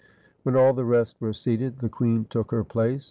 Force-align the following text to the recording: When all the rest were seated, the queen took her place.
When 0.41 0.55
all 0.55 0.73
the 0.73 0.83
rest 0.83 1.17
were 1.21 1.31
seated, 1.31 1.77
the 1.77 1.87
queen 1.87 2.25
took 2.27 2.49
her 2.49 2.63
place. 2.63 2.99